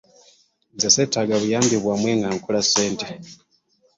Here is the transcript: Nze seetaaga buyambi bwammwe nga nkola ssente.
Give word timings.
Nze 0.75 0.87
seetaaga 0.95 1.35
buyambi 1.41 1.75
bwammwe 1.83 2.11
nga 2.19 2.29
nkola 2.35 2.61
ssente. 2.65 3.07